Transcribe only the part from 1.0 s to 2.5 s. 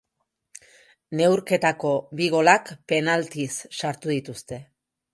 Neurketako bi